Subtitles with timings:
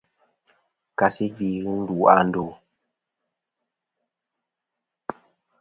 [0.99, 2.45] Kasi gvi ghɨ ndu a ndo.